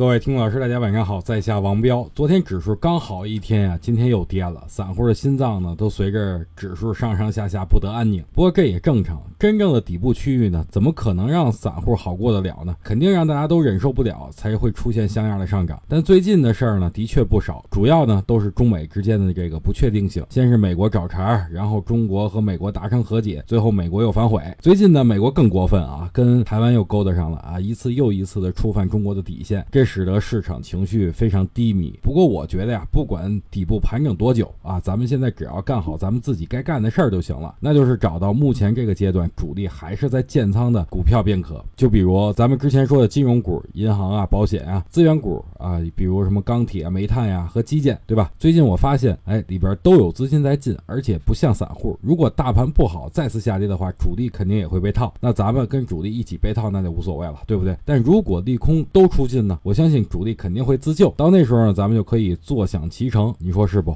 [0.00, 2.08] 各位听众老师，大家晚上好，在下王彪。
[2.14, 8.24] 昨天指数刚好一天啊，今天又跌了，散户的心脏呢都随着指数上上下下不得安宁。
[8.32, 12.76] 不过这也正常，真正的底部区域呢，怎么可能让散户好过得了呢？
[12.82, 15.82] 肯定让大家都忍受不了，才会出现像样的上涨。
[15.88, 20.22] 但最近的事儿呢，的确不少，主要呢都是中美之间的这个不确定性。
[20.28, 24.42] 先是美国找茬，然后中国和美国达成和解，最后美国又反悔。
[24.58, 31.98] 最近呢，美国更过分啊，跟台湾又勾搭上了啊，一次又一次的触犯中国的底线，这使得市场情绪非常低迷。
[32.02, 37.54] 不过我觉得呀，不管底部盘整多久啊，咱们现在只要干好咱们自己该干的事儿就行了。
[37.58, 41.64] 那就是找到目前这个阶段主力还是在建仓的股票便可。
[41.76, 48.30] 就比如咱们之前说的金融股、银行啊、保险啊、资源股啊，比如什么钢铁、煤炭呀和基建，对吧？
[48.38, 51.98] 最近我发现，哎，里边都有资金在进，而且不像散户。
[52.00, 55.12] 如果大盘不好再次下跌的话，主力肯定也会被套。
[55.20, 57.76] 那咱们跟主力一起被套，那就无所谓了，对不对？
[57.84, 59.58] 但如果利空都出尽呢？
[59.62, 63.94] 我相信主力肯定会自救，到那时候呢，咱们就可以坐享其成，你说是不？